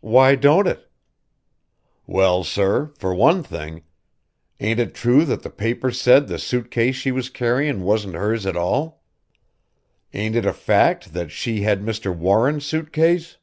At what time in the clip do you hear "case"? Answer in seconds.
6.68-6.96, 12.92-13.36